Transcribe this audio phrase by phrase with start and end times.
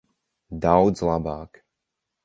[0.63, 1.65] Daudz labāk.